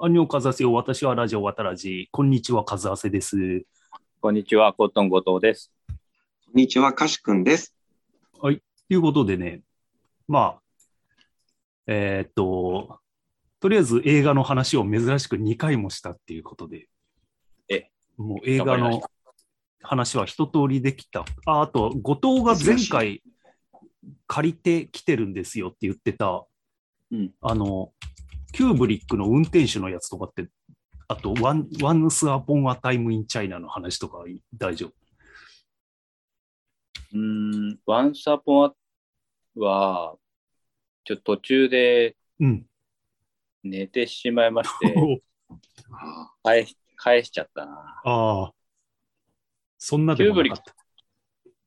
[0.00, 0.72] アンニョンカズアセよ。
[0.72, 2.08] 私はラジオ渡らじ。
[2.12, 3.64] こんにちは、カズアセです。
[4.20, 5.72] こんにちは、コットン後藤です。
[5.88, 5.94] こ
[6.54, 7.74] んにちは、かしくんです。
[8.40, 9.62] ということでね、
[10.28, 10.62] まあ、
[11.88, 13.00] えーっと、
[13.58, 16.86] とりあえず映画の話を珍しく2回もしたっていうことで、
[17.68, 19.02] えもう映画の
[19.82, 21.24] 話は一通りできた。
[21.44, 23.20] ああと、後藤が前回
[24.28, 26.46] 借りてきてるんですよって言ってた、
[27.10, 27.92] うんあの、
[28.52, 30.48] キューブリックの運転手のやつとかって、
[31.06, 34.24] あと、ワン、ワンスアポンアタイムインチャイナの話とか
[34.54, 34.92] 大丈夫？
[37.12, 37.18] うー
[37.74, 38.74] ん、ワンサポン
[39.56, 40.16] は、
[41.04, 42.66] ちょっと途中でうん。
[43.64, 44.94] 寝てしまいまして、
[45.90, 48.00] あ返し返しちゃったな。
[48.04, 48.52] ああ。
[49.78, 50.74] そんなでもなかった。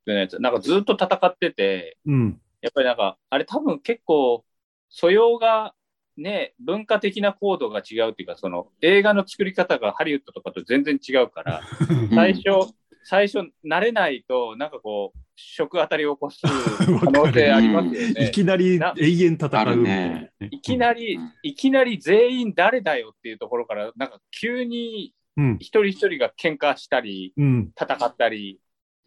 [0.06, 2.42] のやつなんかずっと戦ってて、うん。
[2.62, 4.46] やっぱりなんか、あれ多分結構、
[4.90, 5.74] 素養が
[6.22, 11.62] ね、文化的なコードが違うっていうか、その映画の作り方がハリウッドとかと全然違うから、
[12.14, 12.74] 最初、
[13.04, 18.32] 最初慣れないと、なんかこう、食当たりを起こす 可能性ありますよいね。
[18.32, 20.50] きなりな永遠戦あるうねね。
[20.52, 25.58] いきなりうん、いきなり全員誰だよっていうところから、なんか急にうん。
[25.60, 27.72] 一人一人が喧嘩したり、うん。
[27.80, 28.60] 戦ったり、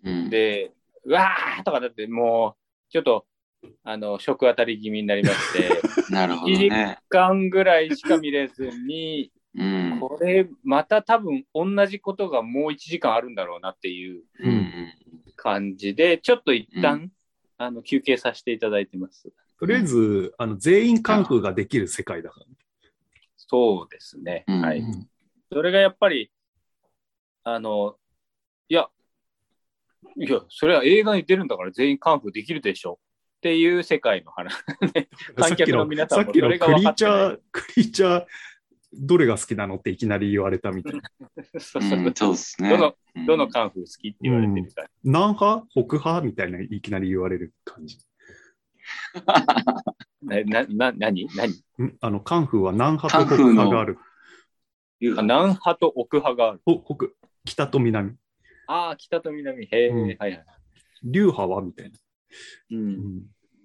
[0.04, 0.72] うん、で、
[1.04, 3.26] うわーとかだってもう、ちょっと、
[3.82, 5.68] あの、食当たり気味になりまして、
[6.12, 6.98] なるほどね。
[7.00, 9.98] 1間ぐらいしか見れずに、うん。
[10.00, 14.92] これ、また多分同じことがもう1時間あるんだろうなっていううんうん
[15.36, 17.10] 感じで、ちょっと一旦、う
[17.58, 19.32] あの休憩させていただいてます。
[19.58, 22.46] とりあえず、あの、全員カンフーができる世界だから。
[23.36, 24.44] そうですね。
[24.48, 24.80] うんはい。
[24.80, 25.08] うん
[25.52, 26.32] それがやっぱり、
[27.44, 27.96] あの、
[28.68, 28.88] いや、
[30.16, 32.98] いや、それは映画に出るんだから全員カンフーできるでしょ
[33.44, 34.54] っていう世界の話。
[35.36, 38.26] 観客の皆さんもさっきのそれがクリー分かってないチャー、クリーチャー、
[38.94, 41.02] どれが好きなのっていきなり言われたみたいな。
[41.60, 42.70] そうですね。
[42.70, 44.90] どの、うんどのカンフー好きって言われてるから。
[45.04, 47.98] 南派北派みたいないきなり言われる感じ。
[50.22, 51.28] な、な、な、何？
[51.36, 51.52] 何？
[51.86, 51.96] ん？
[52.00, 53.98] あの、カンフーは南派と北派がある。
[55.18, 56.62] あ南派と奥派がある。
[56.64, 57.12] お北、
[57.44, 58.16] 北と南。
[58.68, 59.66] ああ、北と南。
[59.66, 60.44] へえ、うんはいはい。
[61.02, 61.98] 流派はみたいな。
[62.70, 62.74] う。
[62.74, 63.22] うんん。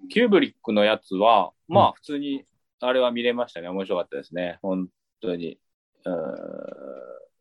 [0.10, 2.44] キューブリックのやつは、まうあ普通に、
[2.82, 3.68] あれは見れましたね。
[3.70, 4.60] 面白かったですね。
[4.62, 4.88] 本
[5.22, 5.60] 当に。
[6.06, 6.16] うーん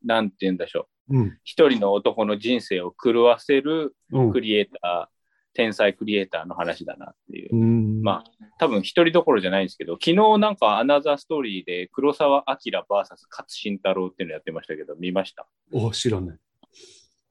[0.04, 1.18] なんて言うんでしょう。
[1.18, 1.38] うん。
[1.44, 5.18] 一人の男の人生を狂わせるうんクリエイター、
[5.54, 7.56] 天才クリエイターの話だなっていう。
[7.56, 8.02] うん。
[8.02, 13.16] まあ、多分一人どころじゃないんですけど、昨日なんかアナザーストーリーで黒澤明 VS 勝
[13.48, 15.46] 慎太郎っていうのやってましたけど、見ました？
[15.72, 16.38] お、知らない。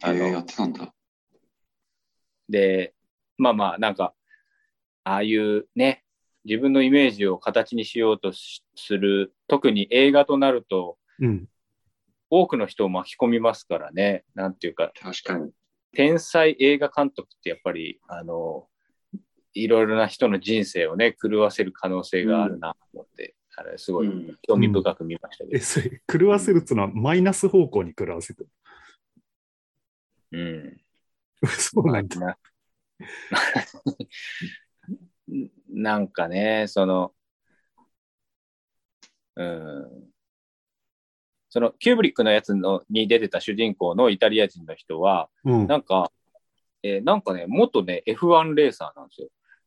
[0.04, 0.94] あのえーやってたんだ。
[2.50, 2.94] で、
[3.38, 4.14] まあまあ、なんか、
[5.08, 6.04] ああいうね、
[6.44, 11.48] 自分のイメージを形にしようとしする、特に映画となると、うん。
[12.30, 15.52] 多くの人を巻き込みますからね、なんていうか、確かに。
[15.94, 18.68] 天才映画監督ってやっぱり、あの、
[19.54, 25.64] いろいろな人の人生をね、狂わせる可能性があるなと思って、あれ、すごいうん興味深く見ましたけえ、ど。
[25.64, 28.50] それ、狂わせるっつうのはマイナス方向に狂わせてる？
[30.34, 30.82] うん。
[31.48, 32.38] そうなんだ。
[35.28, 37.14] ななんかね、その、
[39.36, 40.08] うん、
[41.50, 45.68] そのキューブリックのやつのに出てた主人公のイタリア人の人は、うん。
[45.68, 46.12] なんか、
[46.84, 49.16] えーなんかね、元ね、F1 レーサーなんで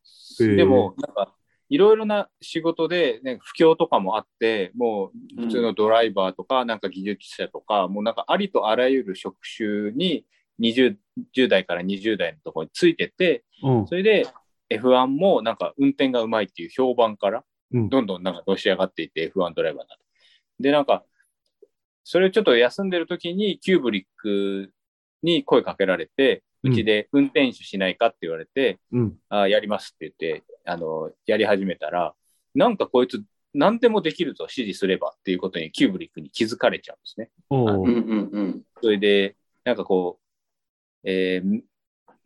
[0.03, 0.55] すよ。
[0.55, 1.33] でも、なんか、
[1.69, 10.25] いろいろな仕事で、ね、不況とかもあって、もう普通のドライバーとか、なんか技術者とか、もうなんかありとあらゆる職種に
[10.59, 10.97] 20
[11.33, 13.87] 10代から20代のところについてて、うん。
[13.87, 14.27] それで
[14.71, 17.43] F1 もなんか運転がうまいっていう評判から、
[17.73, 20.01] うんどんどんなんかのし上がっていって F1 ドライバーになる。
[20.59, 21.05] で、なんか、
[22.03, 24.73] それちょっと休んでる時にキューブリック
[25.23, 29.15] に声かけられて、ううんちで運転手しないかって言われて、うん。
[29.29, 32.13] あやりますって言って、あの、やり始めたら、
[32.53, 37.29] なんかこいつ何でもできると指示すればっていうことにキューブリックに気づかれちゃうんですね。
[37.49, 38.61] おうんうーんうん。
[38.81, 40.19] それで、なんかこ
[41.03, 41.61] う、えー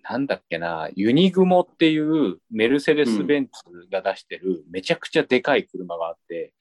[0.07, 3.51] なんだっけな、ユニグモっていうメルセデス・ベンツ
[3.91, 6.53] が出してるめちゃくちゃでかい車があって、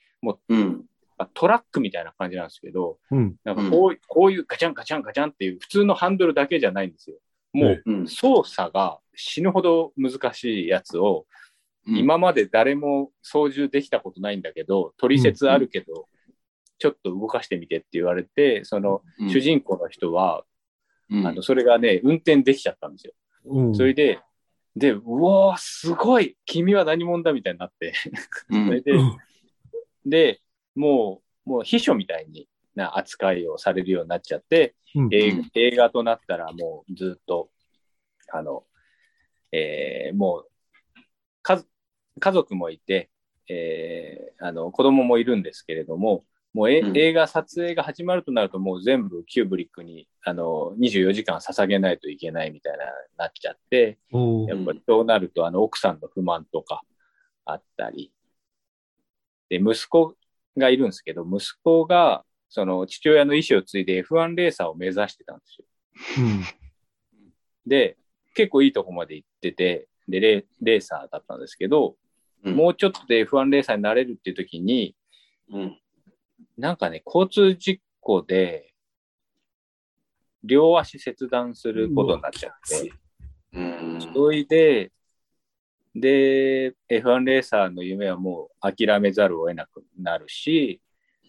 [0.49, 0.85] うん。
[1.19, 3.37] あトラックみたいな感じなんですけど、うん。
[3.45, 7.17] なんかこう,、こういうガチャンガチャンガチャンっていう普通のハンドルだけじゃないんですよ。
[7.53, 8.09] もううん。
[8.09, 11.27] 操作が死ぬほど難しいやつを、
[11.87, 16.09] うん、今まで誰も操縦できたことないんだけど、取説あるけど、
[16.79, 20.45] ちょっと動かしてみてって言われて、そのうん主人公の人は、
[21.11, 23.13] うんあのそれがね、運転できちゃったんですよ。
[23.45, 23.75] うん。
[23.75, 24.21] それで、
[24.77, 27.93] で、うおー、すごい君は何者だみたいになって。
[28.51, 29.17] うん それで、うん
[30.07, 30.41] で、
[30.75, 37.51] ももう秘書みたいにな扱いをされるようになっちゃって、うん映画となったらもうずっと、
[38.33, 38.65] あの、
[39.53, 40.49] えーもう
[41.43, 41.69] 家族、
[42.21, 43.11] 家族もいて、
[43.49, 46.97] えーあの子供もいるんですけれども、もうえ、うん。
[46.97, 52.85] 映画撮影が始まるとなると、もう全部キューブリックにあの24時間捧げないといけないみたいな
[53.19, 53.99] なっちゃって、
[54.49, 56.83] やっぱりそうなると、あの奥さんの不満とか
[57.45, 58.13] あったり、
[59.49, 60.15] で、息子
[60.57, 65.67] がいるんですけど、息子がその父親の意思を継いで F1 レーサーを目指してたんですよ。
[66.25, 66.45] うん。
[67.67, 67.97] で、
[68.35, 71.97] 結構いいとこまで行ってて、で、レレーサーだったんですけど、
[72.45, 72.55] うん。
[72.55, 74.95] もうちょっとで F1 レーサーになれるっていう時に、
[75.51, 75.79] うん。
[76.57, 78.73] なんかね、交通事故で、
[80.43, 82.93] 両足切断することになっちゃって、
[83.55, 83.99] うん。
[84.15, 84.93] それで、
[85.95, 90.81] で、F1 レーサーの夢はもう諦めざるを得なくなるし、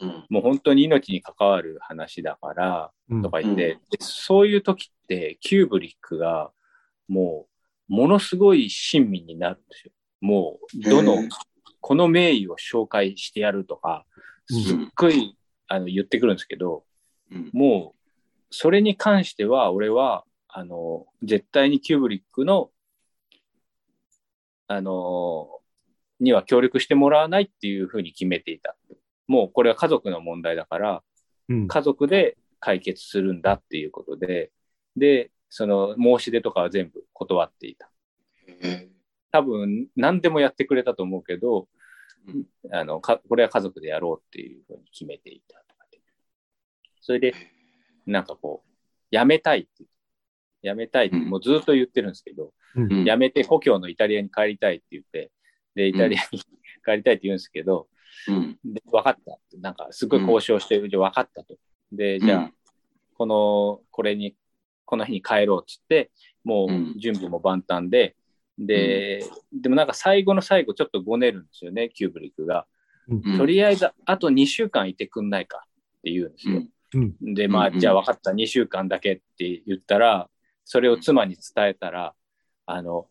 [0.02, 0.26] うん。
[0.30, 6.52] もう本当に命に関わる話だから、うんとか言って、うんでそういう時って、キューブリックが、
[7.08, 7.48] も
[7.90, 9.92] う、ものすごい親身になるんですよ。
[10.20, 11.18] もう、どの
[11.80, 15.38] この名医を紹介してやるとか、うんすっごい、
[15.68, 16.84] あの、言ってくるんですけど、
[17.32, 17.50] うん。
[17.54, 18.12] もう、
[18.50, 22.70] それに関しては、俺は、あの、絶対にキューブリックの、
[24.68, 25.50] あの、
[26.20, 28.76] には協力してもらわないっていうふうに決めていた。
[29.28, 31.04] もうこれは家族の問題だから、
[31.50, 34.52] うん家族で解決するんだっていうことで、
[34.96, 37.92] で、その申し出とかは全部断っていた。
[38.48, 38.90] へ
[39.32, 41.68] 多分何でもやってくれたと思うけど、うん
[42.72, 46.00] あのかこれは家族でやろうっていうふうに決めていたとかで。
[47.02, 47.34] それで、
[48.06, 48.72] なんかこう、
[49.12, 49.86] やめたいって、
[50.62, 52.54] やめたいって、うんもうずっと言ってるんですけど、
[53.06, 55.32] やめて故郷のイタリアに帰りたいって言って、
[55.76, 56.40] で、イタリアに
[56.86, 57.88] 帰りたいって言うんですけど、
[58.28, 58.60] うん。
[58.64, 59.58] で分かったって。
[59.58, 61.58] なんか、すごい交渉してるうち分かったと。
[61.92, 62.54] で、じゃあ、うん
[63.18, 64.36] この、これに、
[64.84, 66.12] この日に帰ろうっつって、
[66.44, 68.16] もうんう準備も万端で、
[68.58, 69.24] で、
[69.54, 72.66] でもなんか最後の最後ちょっとごねるんですよね、キューブリックが。
[73.08, 76.58] うんとりあえず、あと2週間いてくんないかって言うんですよ。
[76.58, 80.30] うんで、まあ、うんじゃあ分かった、2週間だけって言ったら、
[80.64, 82.14] それを妻に伝えたら、
[82.66, 83.08] あの、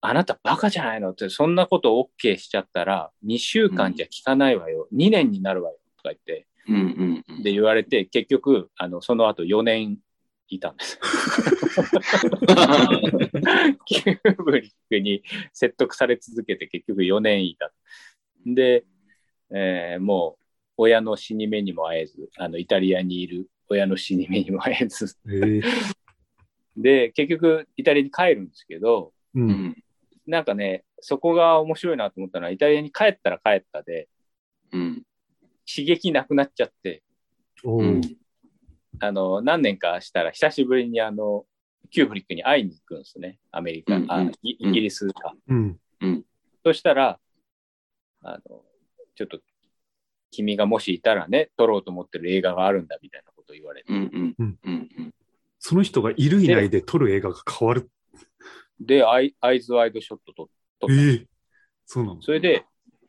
[0.00, 7.24] あなたバカじゃないのって、そんなこと OK しちゃったら、2週間じゃ効かないわよ、2年になるわよとか言って、うん。
[7.28, 7.42] うん。
[7.42, 9.98] で言われて、結局、あの、その後4年
[10.56, 10.98] いたんです。
[13.84, 15.22] キューブリックに
[15.52, 17.72] 説得され続けて結局4年いた。
[18.44, 18.84] で、
[19.50, 20.44] えーもう
[20.80, 25.62] 親の死に目にも会えず、あのイタリアにいる親の死に目にも会えず、えー
[26.76, 29.76] で、結局イタリアに帰るんですけど、ううんん。
[30.26, 34.08] なんかね、そこが面白いなと思ったのは、イタリアに帰ったら帰ったで、
[34.72, 35.02] うん。
[35.66, 37.02] 刺激なくなっちゃって、
[37.64, 38.16] おうんー
[39.00, 41.44] あの、何年かしたら久しぶりにあの、
[41.90, 43.38] キューブリックに会いに行くんですね。
[43.50, 45.34] アメリカ、あうんうんイイギリスか。
[45.48, 45.78] うん
[46.64, 47.18] そしたら、
[48.22, 48.62] あの、
[49.14, 49.40] ちょっと、
[50.30, 53.92] 君がもしいたらね、撮ろうと思ってる映画があるんだみたいなことを言われて。
[53.92, 54.34] うん。
[54.38, 54.58] うん。
[54.64, 55.14] うん。
[55.58, 57.90] その人がいるいないで撮る映画が変わる。
[58.80, 60.94] で、アイアイズワイドショット撮撮った。
[60.94, 61.26] えー
[61.90, 62.66] そうなのそれで、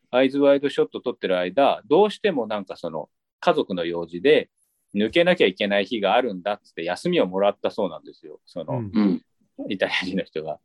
[0.09, 3.09] アイズワイドショット撮ってる間、どうしてもなんかその、
[3.41, 4.49] 家族の用事で、
[4.95, 8.39] 抜けなきゃいけない日があるんだっつって休みをもらったそうなんですよ。
[8.45, 9.71] その、うんうん。
[9.71, 10.59] イタリア人の人が。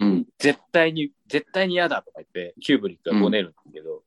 [0.00, 0.26] うん。
[0.38, 4.02] 絶対に、絶対に嫌だとか言って、キューブリックがごねるんだけど、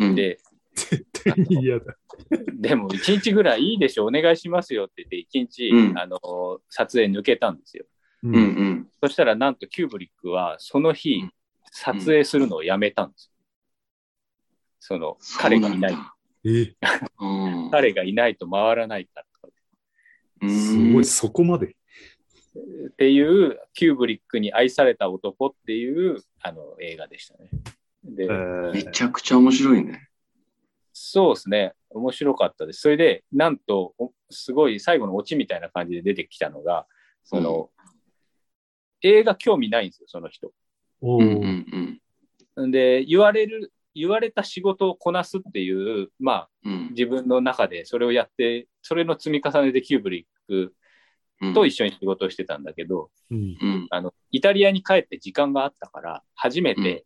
[0.00, 0.14] うん。
[0.14, 0.38] で、
[0.74, 1.96] 絶対に嫌だ。
[2.54, 7.84] でも一日ぐらいいいでしょ、お願いしますよって言って、一日、うんあの、撮影抜けたんですよ。
[8.22, 8.34] ううん。
[8.34, 8.88] うん。
[9.00, 11.32] そしたらなんとキューブリックはその日うん、
[11.72, 13.32] 撮影するのをやめたんですよ。
[14.80, 15.96] その、彼がいない。
[16.44, 16.74] え。
[17.70, 21.76] 彼がいないと回らないからとかすごい、そこまで。
[22.88, 27.50] っていう、キューブリックに愛された男っていうあの映画でしたね。
[28.04, 30.08] で、えーめちゃくちゃ面白いね。
[30.92, 31.74] そうですね。
[31.90, 32.80] 面白かったです。
[32.80, 36.86] それで、なんと、おすごい最後のオチみたいな感じで出てきたのが、
[37.24, 37.70] その、
[39.02, 40.52] 映画興味ないんですよ、その人。
[41.00, 41.26] おうん。
[41.26, 42.66] うーん。
[42.66, 46.88] んで、言われる、言われた仕事をこなすっていう、まあ、うん。
[46.90, 50.74] 自分の中でそれをやって、それの積み重ねでキューブリック
[51.40, 51.54] うん。
[51.54, 53.86] と一緒に仕事をしてたんだけど、うんうん。
[53.90, 57.04] あの、イタリアに帰って時間があったから、初めて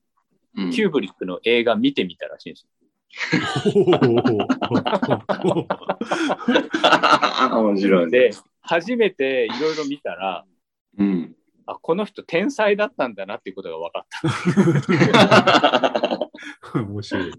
[0.56, 0.70] うん。
[0.70, 2.70] キューブリックの映画見てみたらしいんですよ。
[7.52, 8.10] 面白いね。
[8.10, 10.44] で、初めていろいろ見たら、
[10.98, 11.36] うん。
[11.66, 14.06] あ、この人天才だったんだなっていうことが分かっ
[16.72, 16.80] た。
[16.80, 17.32] 面白い。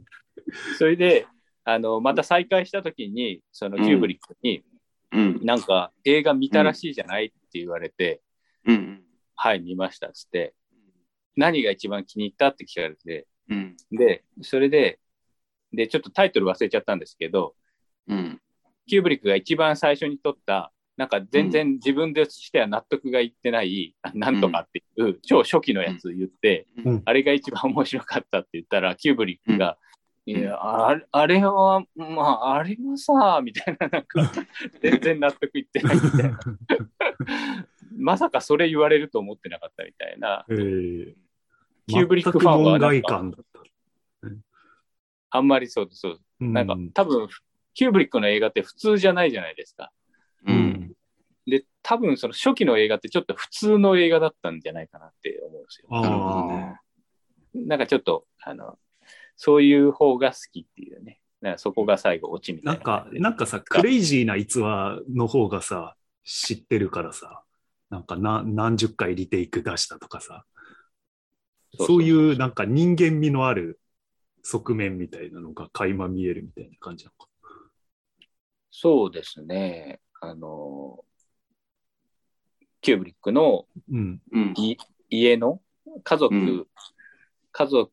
[0.78, 1.28] それで、
[1.64, 4.64] あの、また再会した時に、そのキューブリックに、
[5.12, 5.46] うん。
[5.46, 8.22] なんか映画見たらしいじゃないって言われて、
[8.66, 9.04] うん。
[9.36, 10.54] はい、見ましたっつって、
[11.36, 13.78] 何が一番気に入ったって聞かれて、うん。
[13.92, 15.00] で、それで、
[15.72, 17.56] で、ちょっとタイトル忘れちゃったんですけど、
[18.08, 18.42] うん。
[18.88, 29.88] キューブリックが一番最初に撮った、なんか全然自分でしては納得がいってない、あなんとかっていう超初期のやつ言って、うんあれが一番面白かったって言ったら、キューブリックが、うん
[30.30, 34.30] いやあれ、あれは、まあ、あれはさ、みたいな、なんか、
[34.84, 36.40] 全然納得いってないみたいな。
[37.96, 40.46] まさかそれ言われると思ってなかったみたいな。
[40.50, 41.16] えー、
[41.88, 43.24] キューブリックファンはなんか。
[45.30, 47.30] あんまりそうです、そうなんか、多分、
[47.74, 49.94] キューブリックの映画って普通じゃないじゃないですか。
[50.46, 50.52] う。
[50.52, 50.87] うんん。
[51.48, 55.88] で、多分その初期の映画ってちょっと普通の映画だったんじゃないかなって思うんですよ。
[55.90, 56.80] あなるほどあね。
[57.54, 58.78] なんかちょっと、あの、
[59.38, 61.22] そういう方が好きっていうね。
[61.42, 62.72] なんかそこが最後落ちみたな。
[62.74, 67.44] ないんか、なんかさ、クレイジーな逸話の方がさ、知ってるからさ、
[67.90, 70.44] なんかな何十回リテイク出したとかさ、
[71.78, 73.80] そういうなんか人間味のある
[74.44, 77.32] 側面みたいなのが垣間見えるみたいな感じなのか。
[78.72, 80.02] そうですね。
[80.22, 81.04] あの、
[82.88, 84.22] キューブリックのうん。
[85.10, 85.60] 家の
[86.06, 86.68] 家族、うん
[87.52, 87.92] 家族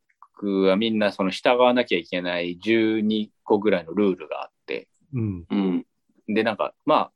[0.62, 5.46] はみんなその従わなきゃいけない12個ぐらいのルールがあって、うん。
[5.50, 5.86] うん。
[6.28, 7.12] で、なんか、まあ、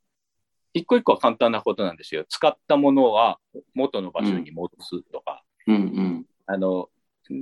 [0.73, 2.25] 一個一個は簡単なことなんですよ。
[2.27, 3.39] 使ったものは
[3.75, 5.75] 元の場所に戻すとか、うん。
[5.75, 6.25] うん。
[6.47, 6.89] あの、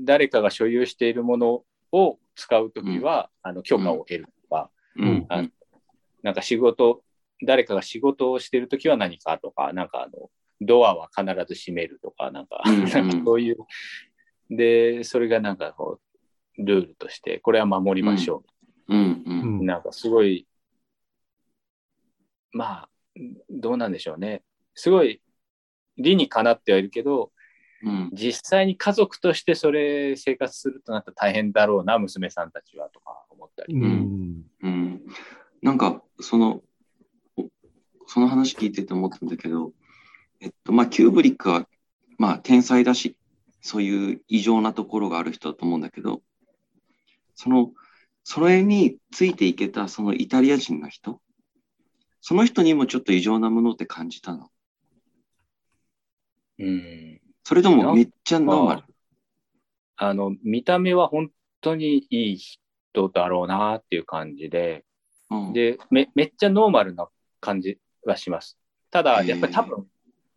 [0.04, 1.64] 誰かが所有しているもの
[1.94, 5.26] を使うときは、あの、許可を得るとか、うん。
[5.30, 5.44] あ
[6.22, 7.02] なんか仕事、
[7.44, 10.30] 誰かが仕事をしているときは何かとか、なんかあの、
[10.62, 12.64] ドアは必ず閉めるとか、なんか、
[13.26, 13.58] そういう、
[14.50, 16.00] で、それがなんかこ
[16.58, 18.44] う、ルールとして、これは守りましょ
[18.88, 19.24] うん。
[19.26, 19.30] う。
[19.30, 19.66] うんん。
[19.66, 20.48] なんかすごい、
[22.52, 22.90] まあ、
[23.50, 24.44] どうなんでしょうね。
[24.74, 25.22] すごい
[25.98, 27.32] 理にかなってはいるけど、
[27.84, 28.10] うん。
[28.14, 33.76] 実際に家族としてそれ生活するとなったら大変だろうな、娘さんたちはとか思ったり。
[33.76, 34.44] うん。
[34.64, 35.02] うん。
[35.62, 36.64] なんか、その、お
[38.08, 39.74] その話聞いてて思ったんだけど、
[40.40, 41.68] えっと、まあ、キューブリックは、
[42.18, 43.16] まあ、天才だし、
[43.62, 46.22] そういう異常なところがある人だと思うんだけど、
[47.36, 47.72] その、
[48.24, 51.22] それについていけたそのイタリア人の人、
[52.22, 54.50] その人にもちょっと異常なものって感じたの。
[56.60, 57.22] うん。
[57.44, 58.84] それともめっちゃノーマル？
[59.96, 64.84] あの、見た目は本当にいい人だろうなっていう感じで、
[65.30, 67.08] うん、で、め、めっちゃノーマルな
[67.40, 68.58] 感じはします。
[68.92, 69.88] ただ、やっぱり多分、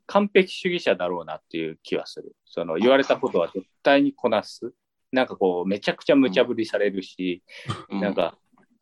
[0.06, 2.34] 完璧主義者だろうなっていう気はする。
[2.44, 4.72] その、言われたことは絶対にこなす。
[5.12, 7.42] なんかこう、めちゃくちゃ無茶ぶりされるし、
[7.88, 8.36] うなん、か、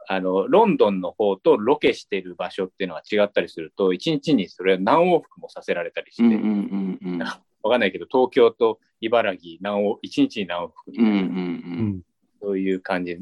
[0.09, 7.19] あの、ロンドンの方とロケしてる場所っていうのは違ったりすると、一日にそれ何往復もさせられたりして、うんうんうんうん。
[7.19, 11.29] わかんないけど、東京と茨城何往、一日に何往復みたいな、うんうんう。
[11.29, 11.43] うん
[11.89, 12.03] ん。
[12.41, 13.21] そういう感じ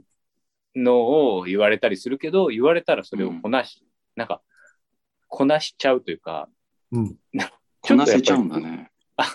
[0.77, 4.43] のを言われたりするけど、言われたらそれをこなし、なんか、
[5.29, 6.49] こなしちゃうというか、
[6.93, 7.17] うん。
[7.81, 8.91] こなせちゃうんだね。
[9.17, 9.35] あ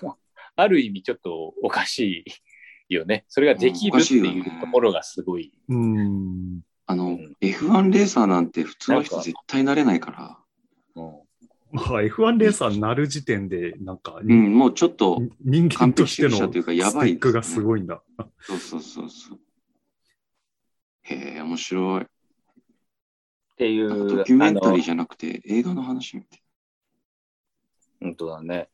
[0.55, 2.25] ある意味ちょっとおかし
[2.89, 3.25] いよね。
[3.27, 5.53] それができるっていうところがすごい。
[5.69, 6.62] うん。
[6.86, 10.38] あの、うん F1 レーサーなんて普通の人絶対なれないから、
[10.95, 11.21] うん
[11.71, 18.03] まあ、F1 レーサーになる時点で、なんか、うん、もうちょっと、人間としてのステックがすごいんだ。
[18.41, 19.39] そうそうそうそう。
[21.03, 22.07] へえ、面白い。
[23.53, 26.41] っていう、ドキュメンタリーじゃなくて映画の話みたい
[28.01, 28.70] 本当だね。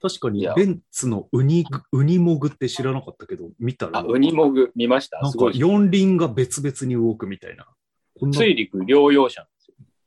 [0.00, 5.20] 確かにベンツのウニグ、ウニモグって知らなかったけど、見たら、あ、ウニモグ見ました？
[5.20, 5.50] なんか。
[5.54, 7.68] 四輪が別々に動くみたいな。
[8.18, 9.46] こんな、水陸両用車。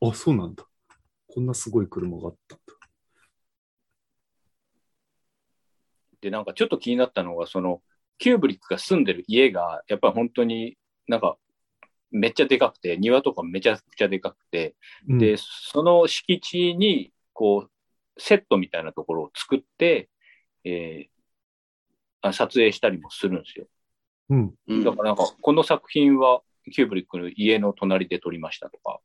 [0.02, 0.66] あ、そうなんだ。
[1.28, 2.74] こんなすごい車があったんだ。
[6.20, 7.82] で、なんかちょっと気になったのが、その、
[8.18, 11.38] キューブリックが住んでる家が、やっぱり本当になんか、
[12.12, 14.76] めっちゃでかくて、庭とかめちゃくちゃでかくて、
[15.08, 17.72] うんで、その敷地に、こう、
[18.18, 20.10] セットみたいなところを作って、
[20.64, 21.16] えー
[22.22, 23.68] あ撮影したりもするんですよ。
[24.30, 24.56] うん。
[24.66, 24.86] な。
[24.86, 29.00] だからなんか、この作品はキューブリックの家の隣で撮りましたとか、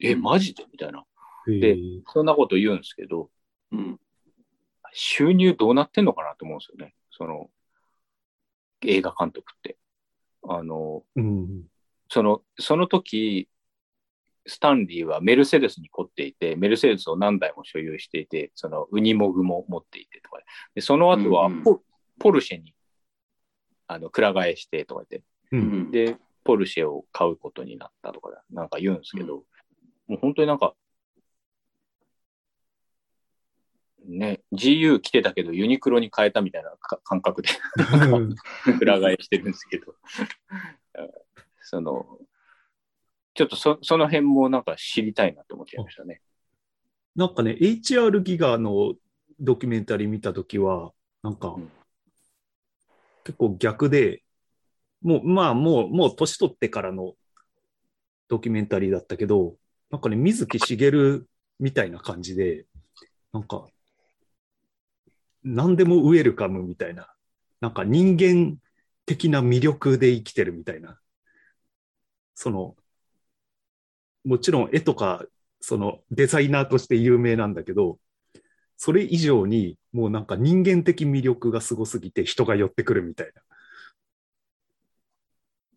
[0.00, 0.64] え、うんマジで？
[0.72, 1.04] みたいな。
[1.48, 3.30] へでーそんなこと言うんですけど、
[3.70, 4.00] うん。
[4.92, 6.96] 収入どうなってんのかなと思うんですよね。
[7.12, 7.50] その、
[8.82, 9.76] 映画監督って。
[10.48, 11.62] あの、うん。
[12.08, 13.48] その、その時、
[14.46, 20.38] スタンリーはメルセデスに凝っていて、メルセデスを何台も所有していて、そのウニモグも持っていてとか。
[20.74, 21.62] で、その後はうんうん。
[21.64, 21.80] ポ,、
[22.18, 22.74] ポルシェに、
[23.88, 25.56] あの、くら替えしてとか言って、う。
[25.56, 25.88] うん。
[25.88, 25.90] ん。
[25.90, 29.44] で、ポルシェを買うことになったとか、なんか言うんですけど、
[30.06, 30.74] もう本当になんか、
[34.06, 37.48] ね、GU 来てたけどユニクロに変えたみたいなか感覚で。
[38.80, 39.96] 裏返してるんですけど、
[41.66, 42.06] その、
[43.34, 46.22] ちょっとそその辺もなんか知りたいなと思っちゃいましたね。
[47.14, 48.94] なんかね、HR ギガの
[49.40, 50.92] ドキュメンタリー見たときは、
[51.22, 51.70] なんか、うん
[53.26, 54.22] 結構逆で、
[55.02, 57.14] もう、まあ、もう、もう年取ってからの
[58.28, 59.56] ドキュメンタリーだったけど、
[59.90, 62.66] なんかね、水木しげるみたいな感じで、
[63.32, 63.66] なんか、
[65.42, 67.12] 何でもウェルカムみたいな、
[67.60, 68.58] なんか人間
[69.04, 71.00] 的な魅力で生きてるみたいな、
[72.36, 72.76] その、
[74.24, 75.24] もちろん絵とか、
[75.60, 77.98] そのデザイナーとして有名なんだけど、
[78.76, 83.42] それ以上にもうなんか人間的魅力がすごすぎて人が寄ってくるみたいな。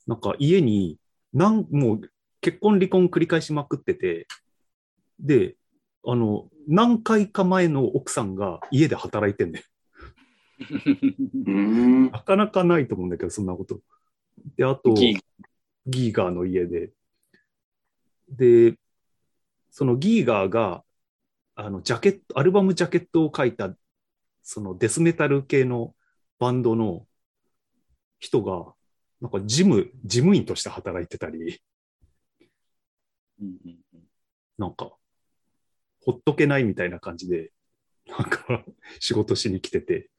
[0.05, 0.97] なんか家に
[1.33, 2.01] なんもう
[2.41, 4.27] 結婚離婚繰り返しまくってて、
[5.19, 5.55] で、
[6.05, 9.65] あの、何回か前の奥さんが家で働いてんだよ。
[12.11, 13.79] なかなかないと思うんだけど、そんなこと。
[14.57, 14.93] で、あと、
[15.89, 16.91] ギーガーの家で。
[18.29, 18.77] で、
[19.71, 20.83] そのギーガーが、
[21.55, 23.75] あの、ジャケット、アルバムジャケットを書いた、
[24.43, 25.95] そのデスメタル系の
[26.39, 27.05] バンドの
[28.19, 28.73] 人が、
[29.21, 31.61] なんか事務、事務員として働いてたり、
[34.57, 34.91] なんか、
[36.01, 37.51] ほっとけないみたいな感じで、
[38.07, 38.63] なんか、
[38.99, 40.09] 仕事しに来てて、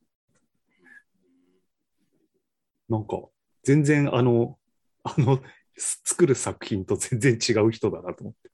[2.88, 3.22] なんか、
[3.62, 4.58] 全然あの、
[5.02, 5.42] あの、す
[5.80, 8.50] 作る作品と全然違う人だなと思って。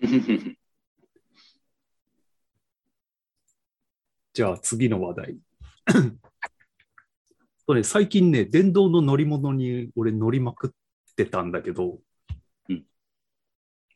[4.34, 5.38] じゃあ次の話題。
[7.66, 10.70] これ最近ね、電動の乗り物に俺乗りまくっ
[11.14, 12.00] てたんだけど、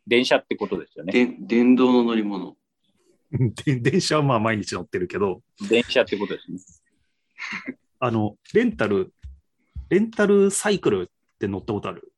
[0.07, 1.12] 電車ってことですよね。
[1.12, 2.57] で電動の乗り物。
[3.65, 6.59] で電車はまあ毎日乗ってるけど、電車ってことですね。
[7.99, 9.13] あの、レンタル、
[9.89, 12.13] レンタルサイクルって乗ったことある？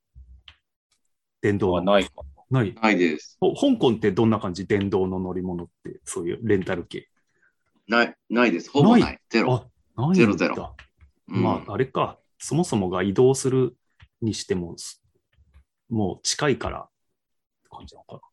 [1.40, 1.72] 電動の。
[1.74, 2.10] はないか。
[2.50, 2.74] ない。
[2.74, 3.36] ないです。
[3.40, 4.66] ほ香港ってどんな感じ？
[4.66, 7.08] 電動の乗り物って、そういうレンタル系。
[7.86, 8.70] ない、ないです。
[8.70, 9.20] ほぼない。
[9.28, 9.68] ゼロ。
[9.96, 10.76] あ、ないゼロゼロ
[11.28, 13.76] うんまあ、あれか、そもそもが移動する
[14.22, 15.02] にしても、す
[15.90, 16.88] もう近いから、っ
[17.64, 18.26] て感じなのか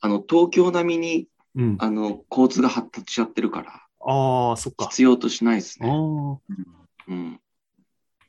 [0.00, 1.64] あの、東京並みに、な。
[1.64, 1.76] うん。
[1.80, 4.88] あの、交通が発達しちゃってるから、ああ、そっか。
[4.88, 5.92] 必要としないですあね。
[5.92, 6.38] あ。
[7.08, 7.40] うん。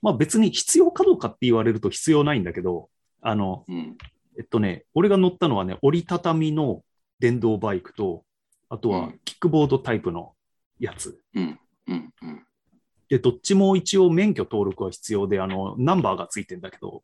[0.01, 2.89] まあ別に必要かどうかって言われると必要ないんだけど、
[3.21, 3.97] あの、うん。
[4.37, 6.83] えっとね、俺が乗ったのはね、折りたたみの
[7.19, 8.23] 電動バイクと、
[8.69, 10.33] あとはうんキックボードタイプの
[10.79, 11.19] やつ。
[11.35, 11.59] うん。
[11.87, 12.13] うん。
[12.21, 12.45] うん。
[13.09, 17.03] で、どっちも一応免許登録は必要で、あの、ナンバーがついてんだけど、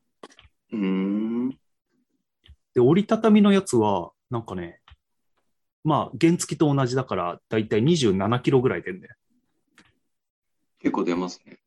[0.72, 1.50] うーん。
[2.74, 4.80] で、折りたたみのやつは、なんかね、
[5.84, 9.16] まあ、原付と同じだから、だいたい27キロぐらい出んだよ。
[10.80, 11.60] 結構出ますね。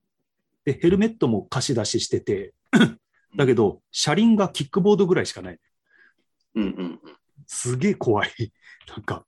[0.65, 2.55] で、ヘルメットも貸し出ししてて、
[3.37, 5.59] だけど、車輪がキックボードぐらいしかない。
[6.55, 7.01] うんうんうん。
[7.47, 8.31] すげえ怖い。
[8.89, 9.27] なんか、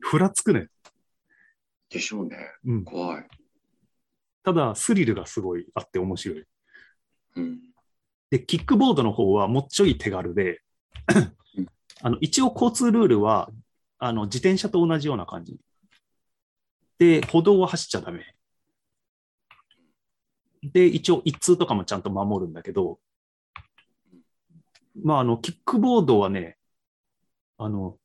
[0.00, 0.68] ふらつくね。
[1.88, 2.36] でしょうね。
[2.64, 2.84] うん。
[2.84, 3.28] 怖い。
[4.42, 6.44] ただ、スリルがすごいあって面白い。
[7.36, 7.60] うん。
[8.30, 10.62] で、キックボードの方はもっちょい手軽で
[11.56, 11.66] うん、
[12.00, 13.50] あの、一応交通ルールは、
[13.98, 15.58] あの、自転車と同じような感じ。
[16.98, 18.34] で、歩道は走っちゃダメ。
[20.62, 22.98] で、一応一通とかもちゃんと守るんだけど、
[25.02, 26.58] まあ、あの、キックボードはね、
[27.58, 27.96] あの、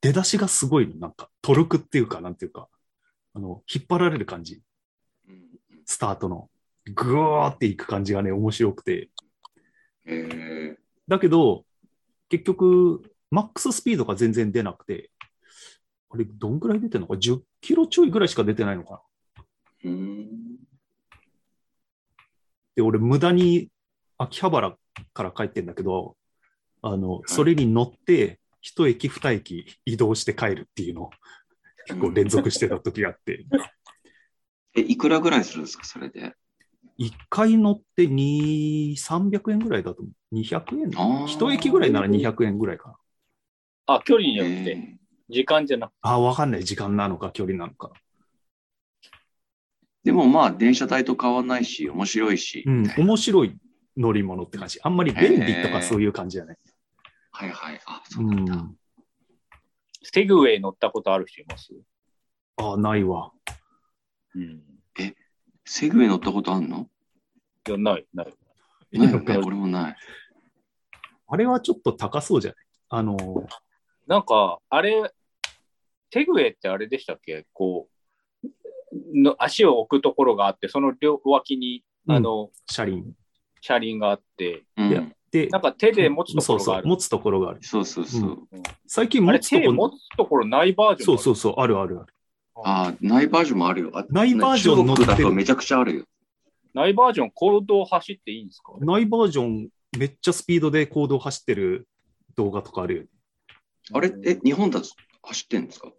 [0.00, 2.68] 出だしがすごいの、なんか、トルクっていうか、なんていうか、
[3.34, 4.62] あの、引っ張られる感じ。
[5.28, 5.48] うん
[5.84, 6.50] スタートの。
[6.94, 9.10] ぐーっていく感じがね、面白くて。
[10.04, 10.76] え
[11.08, 11.64] だけど、
[12.28, 15.10] 結局、マックススピードが全然出なくて、
[16.10, 19.02] あれ、どんぐらい出てるのか ?10 キロちょいぐらいしか出てないのか
[19.84, 19.90] な。
[22.78, 23.70] で、俺、無駄に
[24.18, 24.76] 秋葉原
[25.12, 26.16] から帰ってんだけど、
[26.80, 31.10] あの、それに乗って、一駅二駅移動して帰るっていうのを
[31.88, 33.44] 結構連続してた時があって、
[34.76, 36.36] え、いくらぐらいするんですか、それで？
[36.96, 40.34] 一回乗って2、300円ぐらいだと思う。
[40.34, 40.92] 200円？
[40.94, 42.96] あー一駅ぐらいなら200円ぐらいかな。
[43.86, 45.96] あ、距離によって、え時間じゃなくて。
[46.02, 46.64] あ、わかんない。
[46.64, 47.90] 時間なのか、距離なのか。
[50.08, 52.64] でもまあ、電車代と変わんないし、面白いし。
[52.66, 53.54] うん面白い
[53.94, 54.80] 乗り物って感じ。
[54.82, 56.56] あんまり便利とかそういう感じじゃない。
[57.30, 57.80] はいはい。
[57.84, 58.54] あ、そううなんだ。
[58.54, 58.74] ん。
[60.02, 61.74] セグウェイ乗ったことある人います？
[62.56, 63.32] あ、ないわ。
[64.34, 64.62] うん。
[65.66, 66.88] セグウェイ乗ったことあんの？
[67.66, 68.34] いや、ない、ない。
[68.92, 69.38] いないいのか。
[69.40, 69.96] 俺もない。
[71.26, 72.58] あれはちょっと高そうじゃない？
[72.88, 73.46] あの、
[74.06, 75.12] なんか、あれ、
[76.08, 77.44] テグウェイってあれでしたっけ？
[77.52, 77.97] こう、
[79.14, 83.04] の足を置くところがあって、その両脇に、うんあの、車輪。
[83.60, 84.64] 車輪があって、
[85.30, 86.82] で、なんか手で持つところがある。
[86.82, 87.58] そうそう、持つところがある。
[87.62, 88.48] そうそうそう。
[88.86, 91.06] 最近あれ、持つとこ手持つところないバージョン。
[91.06, 92.14] そうそううそう、あるあるある。
[92.64, 93.90] ああ、ないバージョンもあるよ。
[93.94, 96.04] あないバージョン乗ってる中国だとめちゃくちゃあるよ。
[96.74, 98.72] ないバージョン、行動走っていいんですか？
[98.80, 101.88] ないバージョン、めっちゃスピードで行動走ってる
[102.36, 103.08] 動画とかあるよね。
[103.92, 104.88] あれ、え、日本だと
[105.22, 105.92] 走ってんですか？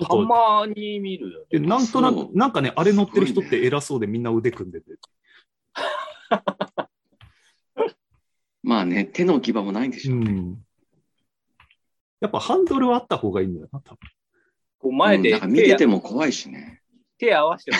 [0.00, 1.68] たまに見るよでね。
[1.68, 4.86] なんとなく、なんかね、あれ乗ってる人って偉そうでみんな腕組んでて。
[8.62, 10.30] まあね、手の置き場もないんでしうょうね。
[10.32, 10.64] ん。
[12.20, 13.96] やっぱハンドルはあった方がいいんだよな、多
[14.78, 16.80] こう前でうんなんか見てても怖いしね。
[17.18, 17.72] 手合わせて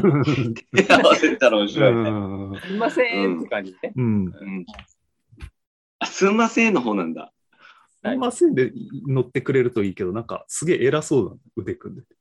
[0.00, 0.54] 分。
[0.74, 2.10] 手合わせたら面白いね。
[2.10, 3.92] うんすいませんって感じね。
[3.94, 4.24] うん。
[4.26, 4.66] うん
[5.98, 7.32] あすんませんの方なんだ。
[8.16, 8.72] ませんで
[9.06, 12.16] 乗ってくれるといいけど、なんかすげえ偉そうな腕組んでて。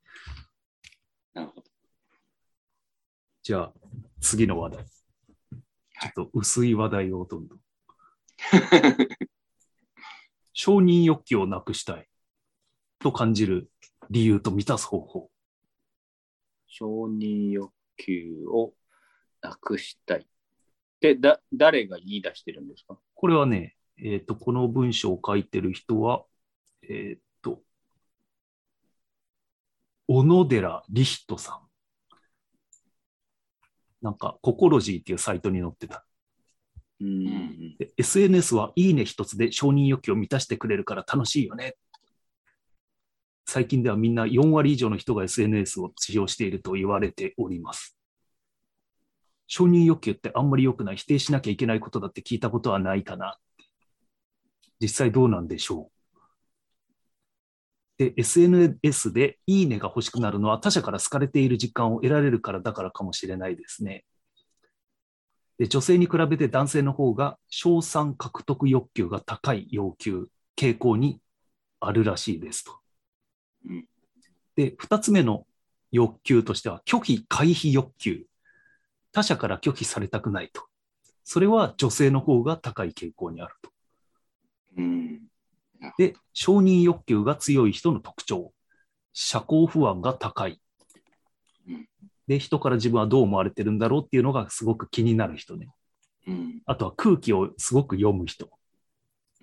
[1.33, 1.63] なるほど。
[3.43, 3.73] じゃあ、
[4.19, 4.85] 次の話題。
[4.85, 7.59] ちょっと薄い話題をどんどん。
[10.53, 12.07] 承認欲求をなくしたい
[12.99, 13.71] と感じる
[14.09, 15.31] 理由と満たす方法。
[16.67, 18.73] 承認欲求を
[19.41, 20.27] なくしたい。
[20.99, 22.99] で、だ、誰が言い出してるんですか？
[23.15, 26.25] これはね、えっ、と、この文章を書いてる人は、
[26.83, 27.61] えっ、と、
[30.07, 31.61] 小野寺リヒトさん。
[34.01, 36.05] なんか、ココロジーっていうサイトに載ってた。
[37.01, 37.77] うん。
[37.77, 41.75] で SNS はいいね一つで承認欲求を満たしてくれるから楽しいよね。
[43.45, 47.97] 最近ではみんな4割以上の人が SNS を使用していると言われております。
[49.47, 53.37] 承認欲求ってあんまり良くない、否定しなきゃいけないことだって聞いたことはないかな。
[54.81, 55.91] 実際どうなんでしょ
[57.99, 58.03] う？
[58.03, 64.03] で、SNS でいいねが欲しくなるのは他者から好かれている実感を得られるからだからかもしれないですね。
[65.59, 71.21] で女性に比べて男性の方が賞賛獲得欲求が高い要求、傾向に
[71.79, 72.79] あるらしいですと。
[73.67, 73.85] うん
[74.55, 75.45] で、二つ目の
[75.91, 78.25] 欲求としては拒否回避欲求。
[79.13, 80.63] 他者から拒否されたくないと。
[81.23, 83.71] それは女性の方が高い傾向にあると。
[84.77, 85.21] うん。
[85.97, 88.53] で、承認欲求が強い人の特徴。
[89.13, 90.61] 社交不安が高い
[91.67, 91.87] うん。
[92.27, 95.69] で、人から自分はどう思われてるんだろうっていうのがすごく気になる人ね。
[96.27, 96.61] うん。
[96.65, 98.49] あとは空気をすごく読む人。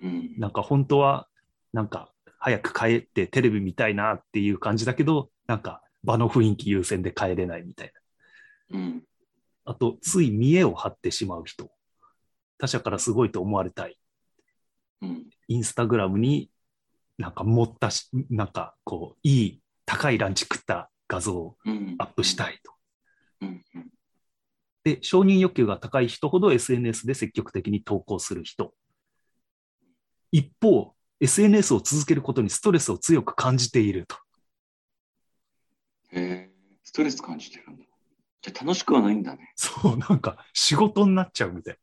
[0.03, 0.35] うん。
[0.39, 1.29] なんか本当は、
[1.73, 7.93] なんか早く帰ってテレビ見たいなっていう感じだけど、なんか場の雰囲気優先で帰れないみたい
[8.71, 8.79] な。
[8.79, 9.05] うん。
[9.65, 11.71] あと、つい見栄を張ってしまう人。
[12.59, 13.99] 他者からすごいと思われたい。
[15.03, 15.31] うん。
[15.49, 16.51] インスタグラムに
[17.17, 21.95] なんか持ったし、なんかこう、いい高いランチ食った画像をうん。
[21.99, 22.73] アップしたいと。
[23.43, 23.65] うん。
[23.75, 23.91] うん。
[24.85, 28.75] で、承認欲求が高い人ほど SNS で積極的に投稿する人。
[30.31, 34.17] 一方、SNS を続けることにストレスを強く感じていると。
[36.13, 36.51] へえ、
[36.85, 37.85] ストレス感じてるんだ。
[38.43, 39.53] じゃあ楽しくはないんだね。
[39.57, 41.79] そう、なんか仕事になっちゃうみたい。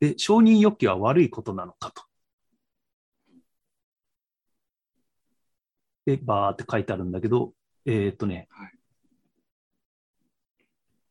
[0.00, 2.02] で、承認欲求は悪いことなのかと。
[6.06, 7.52] で、バーって書いてあるんだけど、
[7.84, 8.78] えーっとね、はい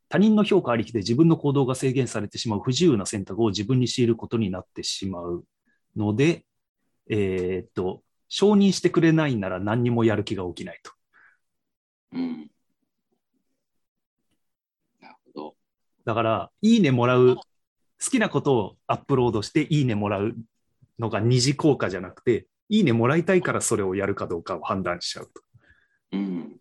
[0.10, 5.44] 他人の評価ありきで自分の行動が制限されてしまう不自由な選択を自分に強いることになってしまう
[5.96, 6.46] ので、
[7.10, 10.92] えーっと、承認してくれないなら何にもやる気が起きないと。
[12.14, 12.50] うん。
[15.02, 15.56] なるほど。
[16.06, 17.36] だから、いいねもらう、
[18.04, 20.36] 好きなことをアップロードしていいねもらう
[21.00, 25.42] のが二次効果じゃなくて、いいねもらいたいからそれをやるかどうかを判断しちゃうと。
[26.14, 26.58] うん。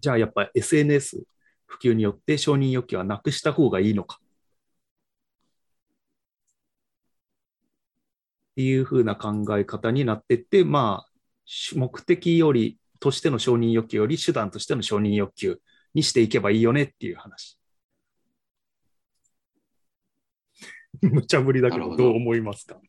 [0.00, 1.24] じゃあやっぱ SNS
[1.66, 4.20] 普及によって承認欲求はなくした方がいいのか。
[8.52, 11.10] っていう風な考え方になってって、まあ、
[11.44, 15.60] し目的より、としての承認欲求より手段としての承認欲求
[15.94, 17.58] にしていけばいいよねっていう話。
[21.02, 22.80] 無茶ぶりだけどどどう思いますか？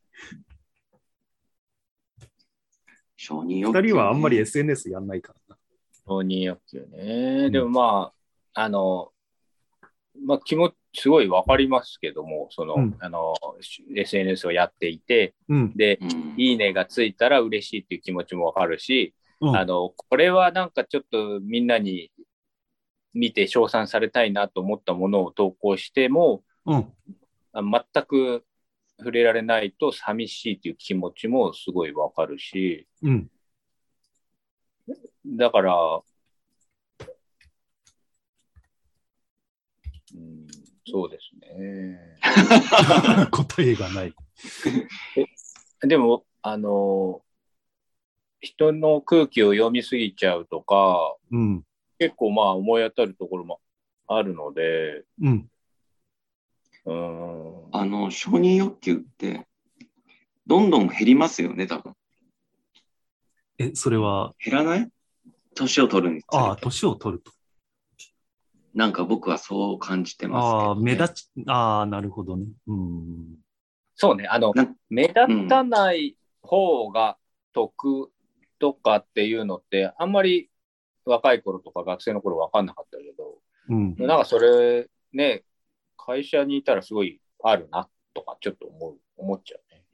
[3.16, 5.58] 承認欲求、二人はあんまり SNS やんないからな。
[6.06, 7.44] 承認欲求ね。
[7.46, 8.12] うんでもま
[8.54, 9.12] あ、あの、
[10.24, 13.34] まあ気持ちすごいわかりますけども、その、うんあの、
[13.94, 15.76] SNS をやっていて、うん。
[15.76, 16.34] で、うん。
[16.36, 22.10] いいねがついたら嬉しいっていう気持ちもわかるし、うんあの、これはなんかちょっとみんなに、
[23.14, 26.92] 見て称賛されたいなと思ったものを投稿しても、うん。
[27.52, 28.44] あ全く
[28.98, 33.30] 触れられないと寂しいっていう気持ちもすごいわかるし、うん。
[35.26, 36.00] だから、
[40.14, 40.46] うん、
[40.86, 42.18] そうですね。
[43.30, 44.14] 答えがない。
[45.82, 47.22] でも、あの、
[48.40, 51.64] 人の空気を読みすぎちゃうとか、うん。
[51.98, 53.60] 結構まあ思い当たるところも
[54.06, 55.50] あるので、うん。
[56.84, 59.46] うん、あの、承認欲求って、
[60.46, 61.94] どんどん減りますよね、多分。
[63.58, 64.90] え、それは、減らない？
[65.54, 67.32] 年を取るにつれてああ、年を取ると。
[68.74, 70.74] なんか僕はそう感じてますけああ。
[70.76, 72.46] 目立ち、ああ、なるほどね。
[72.68, 73.36] うん。
[73.96, 77.18] そうね、あのな、目立たない方が
[77.52, 78.12] 得
[78.60, 80.48] とかっていうのって、あんまり
[81.04, 83.38] 若い頃とか学生の頃分かんなかったけど、
[83.68, 83.96] うん。
[83.98, 85.42] なんかそれね、
[85.98, 89.84] 会社にいたらすごいあるなとかちょっと思う、思っちゃうね。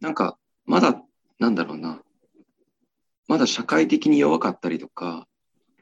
[0.00, 1.02] なんか、まだ、
[1.38, 2.02] なんだろうな。
[3.26, 5.26] まだ社会的に弱かったりとか、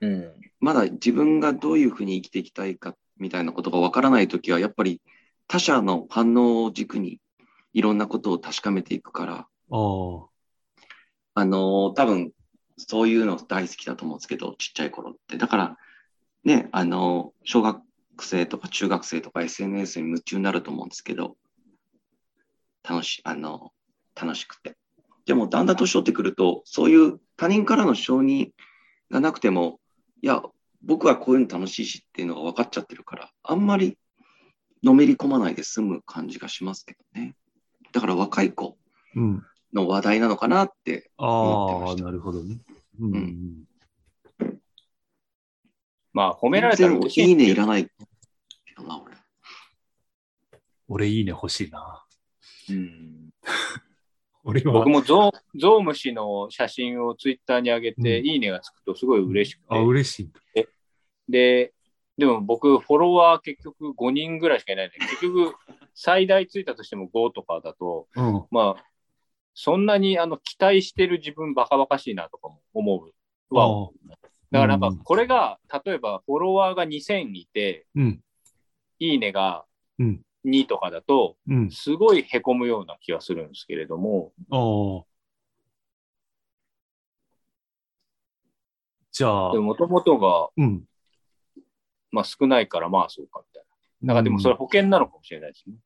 [0.00, 0.32] うん。
[0.60, 5.00] まだ自分がどういうふうに生きていきたいかみたいなことがわからないときは、やっぱり
[5.48, 7.20] 他者の反応を軸に
[7.72, 9.46] いろんなことを確かめていくから、
[11.34, 12.32] あのー多分
[12.78, 15.38] そういうの大好きだと思うんですけど、ちっちゃい頃って。
[15.38, 15.76] だから、
[16.44, 17.80] ね、あのー小学
[18.24, 21.36] 生とか中学生とか SNS に夢中になると思うんですけど、
[22.88, 23.76] 楽しい、あのー
[24.18, 24.78] 楽しくて。
[25.26, 28.52] でも、だんだん年取ってくると、そういう他人からの承認
[29.10, 29.78] がなくても、
[30.22, 30.42] いや、
[30.82, 33.98] 僕はこういうの楽しいしっていうのが分かっちゃってるから、あんまり
[34.82, 37.34] のめり込まないで済む感じがしますけどね。
[37.92, 38.78] だから若い子
[39.14, 39.42] うん。
[39.74, 42.58] の話題なのかなって思ってまああ、したなるほどね。
[42.98, 43.12] うん。
[43.12, 43.64] うん
[46.16, 47.28] まあ、褒められたら嬉しい。
[47.28, 47.86] いいねいらない
[48.78, 49.16] 俺。
[50.88, 52.06] 俺いいね欲しいな。
[52.70, 53.30] うん
[54.42, 59.66] 俺は僕、もゾウゾウムシの写真をツイッターに上げて、うんいいねがつくとすごい嬉しくて。
[59.68, 60.30] あ、嬉しい。
[61.28, 61.74] で、
[62.16, 65.54] でも僕、フォロワー結局5人ぐらいしかいないんで、結局、
[65.94, 68.46] 最大ついたとしても5とかだと、うん。
[68.50, 68.84] まあ、
[69.52, 73.12] そんなにあの期待してる自分バカバカしいなとかも思う。
[73.54, 73.90] は
[74.50, 78.20] だからなんか、これが、例えばフォロワーが2000いて、うん。
[78.98, 79.64] いいねが
[79.98, 80.22] うん。
[80.44, 81.70] 2とかだと、うん。
[81.70, 85.04] すごい凹むような気がするんですけれども、ああ。
[89.10, 90.84] じゃあで、もともとが、うん。
[92.12, 93.64] まあ、少ないから、まあそうかみたい
[94.02, 94.14] な。
[94.14, 95.76] なんかでもそれ保険なのかもしれないですね。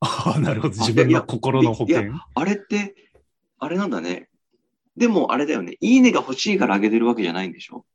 [0.00, 0.74] ああ、なるほど。
[0.74, 2.12] 自分の心の保いや険。
[2.34, 2.94] あれって、
[3.58, 4.28] あれなんだね。
[4.96, 5.76] でもあれだよね。
[5.80, 7.86] いいねが欲しいから上げてるわけじゃないんでしょ？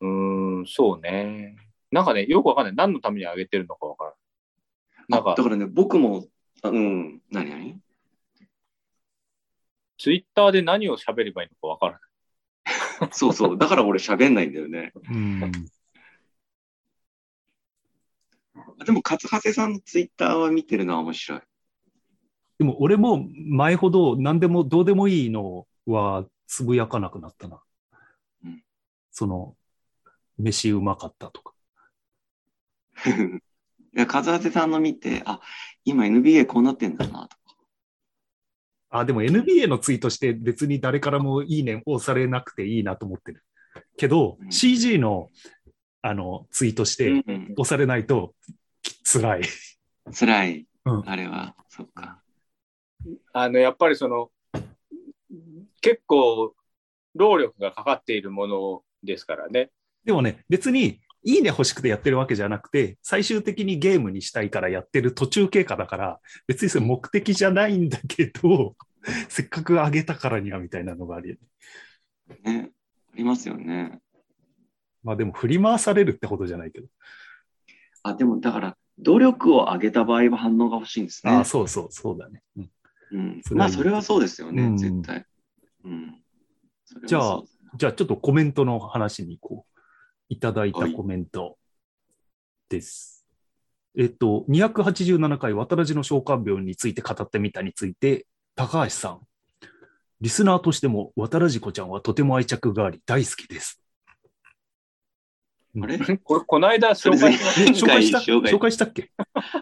[0.00, 1.56] うーん、そうね。
[1.90, 2.74] なんかね、よくわかんない。
[2.74, 4.18] 何のために上げてるのかわからない。
[5.08, 6.26] なんかあだ、からね、僕も、
[6.62, 7.80] あうん、何何？
[9.98, 11.98] ツイッターで何を喋ればいいのかわからな
[13.06, 13.08] い。
[13.12, 13.58] そうそう。
[13.58, 14.92] だから俺喋んないんだよね。
[15.08, 15.52] うん。
[18.84, 21.40] でも、勝長さんのツイッターは見てるのは面白い。
[22.58, 27.62] でも俺も前ほど何でもどうでもいいのはつぶやかなくなったな。
[28.44, 28.62] うん
[29.10, 29.55] その、
[30.38, 31.54] 飯うまかったとか。
[33.06, 35.40] いや、勝長さんの見て、あ、
[35.84, 37.56] 今 NBA こうなってんだなとか。
[38.90, 43.42] あ、でも NBA のツイートして別に誰からもいいね押されなくていいなと思ってる。
[43.96, 45.30] けど、うん CG の
[46.02, 48.34] あのツイートしてうん押されないと
[49.04, 49.42] 辛い。
[50.12, 50.66] 辛い。
[50.84, 52.22] うんあれは、そっか。
[53.32, 54.30] あの、やっぱりその、
[55.80, 56.54] 結構、
[57.14, 59.70] 労力がかかっているものですからね。
[60.06, 68.76] でもね、別にいいね欲しくてやってるわけじゃなくて、最終的にゲームにしたいからやってる途中経過だから、別にそれ目的じゃないんだけど、
[69.28, 71.36] せっかくあげたからにはみたいなのがあるよ
[72.44, 72.52] ね。
[72.52, 72.70] ね。
[73.12, 74.00] ありますよね。
[75.02, 76.86] まあでも振り回されるってほどじゃないけど。
[78.04, 81.32] あ、でもだから、努力を上げた場合は反応が欲しいんですね。
[81.32, 82.42] ああ、そうそう、そうだね。
[82.56, 82.70] うん
[83.12, 85.24] うんまあ、それはそうですよね、うん絶対。
[85.84, 86.22] うん。
[87.06, 87.42] じゃあ
[87.76, 89.75] じゃあちょっとコメントの話にこう、
[90.28, 91.56] いただいたコメント
[92.68, 93.24] です。
[93.96, 99.20] えっと、287回渡らじの召喚病について語ってみたについて、高橋さん。
[100.20, 103.82] リスナーとしても渡らじこちゃんはとても愛着があり大好きです。
[105.78, 105.98] あれ？
[105.98, 108.18] これ、この間紹介紹介した？
[108.18, 109.10] 紹介紹介したっけ？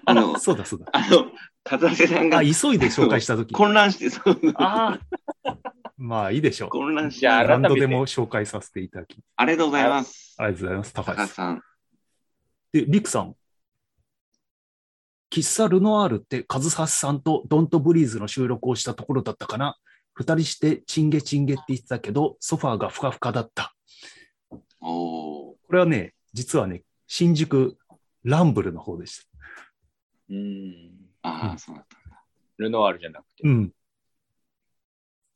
[0.04, 0.86] あのそうだそうだ。
[0.92, 1.26] あの、
[1.64, 3.52] 片瀬さんがあ、急いで紹介したとき。
[3.54, 4.40] 混乱して、そう。
[4.54, 5.00] ああ。
[6.04, 6.68] まあいいでしょう。
[6.68, 7.44] 混乱しじゃ。
[7.44, 10.34] 何度でも紹介させていただき、ありがとうございます。
[10.38, 10.92] ありがとうございます。
[10.92, 11.28] 高橋さん。
[11.28, 11.62] さん。
[12.72, 13.34] で、リクさん。
[15.30, 19.78] 喫茶ルノアールって、カズハスさんとドントブリーズの収録をしたところだったかな。
[20.12, 23.74] 二人してチンゲチンゲって言ってたけど、ソファーがふかふかだった。
[24.82, 25.54] おー。
[25.66, 27.78] これはね、実はね、新宿
[28.24, 29.24] ランブルの方でした。
[30.28, 30.90] うん。
[31.22, 31.96] ああ、うんそうだった。
[32.58, 33.48] ルノワールじゃなくて。
[33.48, 33.72] うん。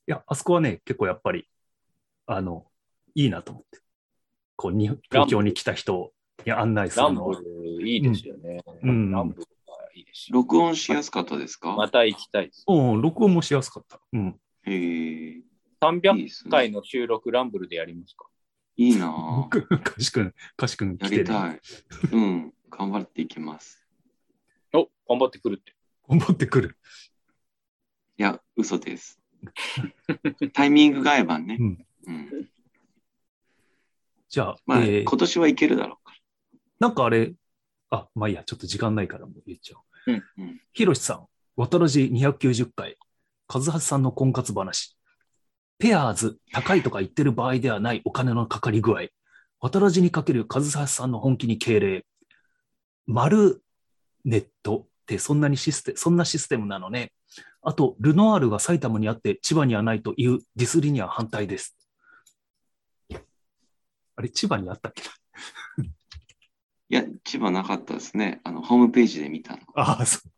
[0.09, 1.47] いや、あそこはね、結構やっぱり、
[2.25, 2.67] あの、
[3.15, 3.79] いいなと思って。
[4.57, 6.15] こうに、東京に来た人
[6.47, 8.63] に案内すランブるのいいですよね。
[8.83, 9.47] うんランブルは
[9.95, 10.37] いいですよ。
[10.37, 11.77] 録音しやすかったですか？
[11.77, 12.65] また行きたいです。
[12.67, 14.01] うん、録音もしやすかった。
[14.15, 14.41] うん。
[14.63, 14.75] へえ。
[14.75, 15.45] いい
[15.81, 18.27] 300ですね回の収録ランブルでやりますか？
[18.79, 19.83] いいなぁ。
[19.83, 21.23] かしくん、かしくんや来てね。
[21.23, 21.61] りたい。
[22.13, 22.55] うん。
[22.71, 23.87] 頑張っていきます。
[24.73, 25.75] お、頑張ってくるって。
[26.09, 26.79] 頑張ってくる。
[28.17, 29.21] いや、嘘です。
[30.53, 31.57] タイミングが合えばね。
[31.59, 32.49] うんうん。
[34.29, 36.15] じゃあ、まあ、えー今年はいけるだろうか
[36.79, 37.35] なんかあれ、
[37.91, 40.13] あ、まあいいや、ちょっと時間ないからもう言っちゃおう。
[40.13, 40.23] ら。
[40.39, 40.61] うん。
[40.73, 42.97] ひろしさん、渡らじ290回、
[43.53, 44.97] 和橋さんの婚活話。
[45.79, 49.07] ペアーズ、高いとか言ってる場合ではないお金のかかり具合。
[49.61, 52.07] 渡らじにかける和橋さんの本気に敬礼。
[53.07, 53.63] マル
[54.25, 57.13] ネットってそんなにシステそんなシステムなのね。
[57.63, 61.77] あと、ルノアールが埼玉にあって千葉にはないというディスりには反対です。
[64.17, 65.03] あれ、千葉にあったっけ？
[65.83, 68.41] いや、千葉なかったですね。
[68.45, 69.63] あの、ホームページで見たの。
[69.75, 70.31] ああ、そう。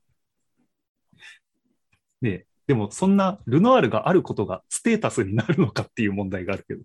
[2.23, 6.83] ねえでもそんなルノアールがあることがステータスになるのかっていう問題があるけど。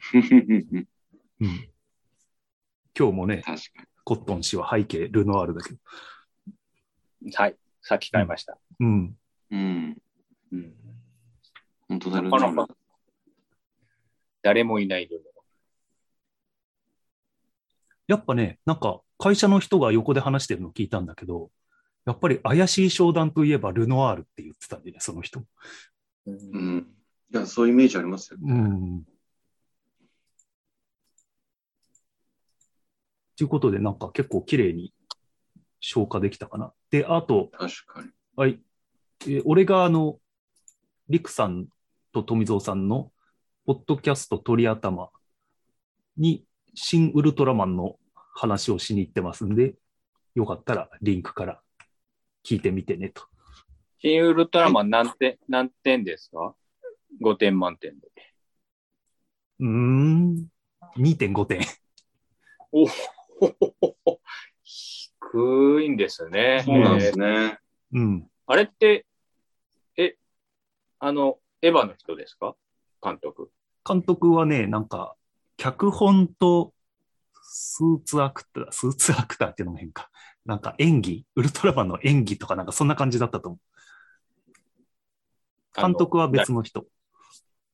[1.40, 1.68] うん。
[2.98, 5.78] 今日もね、確かコットン氏は背景ルノアールだけど。
[7.34, 7.56] はい。
[7.80, 8.58] さっき買いました。
[8.80, 9.04] うん。
[9.04, 9.14] に。
[9.52, 9.96] うん。
[10.52, 10.74] うん。
[11.88, 12.74] 本当だろなかなか
[14.42, 15.32] 誰もいないルノ
[18.08, 21.50] やっぱね、なんか会社の人が横で話してるの聞いたんだけど、
[22.04, 25.40] やっぱり怪しい商談といえばルノアールって言ってたんでね、その人。
[25.40, 25.46] う
[26.26, 26.86] うん。
[27.32, 28.38] いや、そういうイメージありますよ。
[28.42, 29.04] うん。
[33.36, 34.92] ということで、なんか結構綺麗に
[35.80, 36.72] 消化できたかな。
[36.90, 38.10] で、あと、確かに。
[38.36, 38.60] はい。
[39.26, 40.18] えー俺があの、
[41.08, 41.66] リクさん
[42.12, 43.12] と富蔵さんの、
[43.64, 45.10] ポッドキャスト鳥頭
[46.16, 47.96] に、新ウルトラマンの
[48.34, 49.74] 話をしに行ってますんで、
[50.34, 51.60] よかったらリンクから
[52.44, 53.22] 聞いてみてねと。
[53.98, 56.54] 新ウルトラマン何点、何点ですか
[57.20, 58.08] ?5 点満点で。
[59.60, 60.46] うーん、
[60.96, 61.60] 2.5点。
[62.72, 62.94] おほ
[63.38, 64.20] ほほほ
[64.64, 66.62] 低いんですね。
[66.64, 67.58] そうなんでえーすね。
[67.92, 68.26] うん。
[68.46, 69.04] あれって、え、
[71.04, 72.54] あの、エヴァの人ですか？
[73.02, 73.50] 監督。
[73.84, 75.16] 監督はね、なんか、
[75.56, 76.72] 脚本と
[77.42, 80.10] スーツアクター、スーツアクターっていうのも変か。
[80.46, 83.58] なんか演技、ウルトラマンの演技とかなんかそんな感じだったと思
[85.76, 85.80] う。
[85.80, 86.86] 監督は別の人。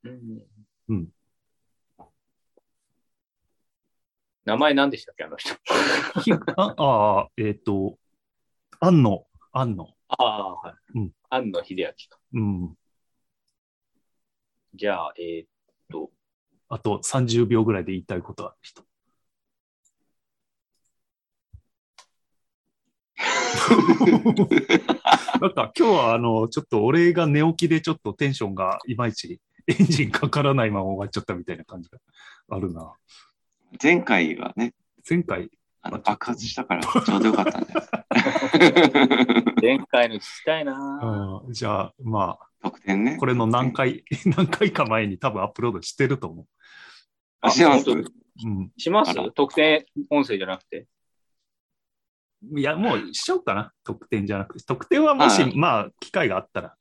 [0.04, 0.42] うん
[0.88, 1.08] うん
[4.46, 5.54] 名前何でしたっけあの人？
[6.22, 7.98] ひああー、えっ、と、
[8.80, 9.94] 庵野、庵野。
[10.08, 10.98] ああ、はい。
[10.98, 12.18] うん庵野秀明か。
[12.32, 12.78] うん。
[14.74, 15.48] じゃあ、えーっ
[15.90, 16.10] と、
[16.68, 18.82] あと30秒ぐらいで言いたいことある人。
[25.40, 31.98] なんか今日はあの、ちょっと俺が寝起きでちょっとテンションがいまいちエンジンかからないまま終わっちゃったみたいな感じが
[32.50, 32.94] あるな。
[33.82, 34.74] 前回はね、
[35.08, 35.50] 前回、
[35.82, 37.90] あの爆発したからちょうどよかったんです。
[39.60, 41.44] 前回の聞きたいな。
[41.46, 43.14] うんじゃあま得点ね。
[43.14, 44.04] あ、これの何回、
[44.36, 46.46] 何回か前に多分アップロードしてると思
[47.40, 47.90] あ、してます？
[47.90, 47.94] う。
[48.44, 48.72] うん。
[48.76, 49.14] します？
[49.32, 50.86] 特典音声じゃなくて。
[52.56, 53.72] いや、もうしちゃおうかな。
[53.84, 54.64] 得点じゃなくて。
[54.64, 56.76] 得点はもし、はいまあ、機会があったら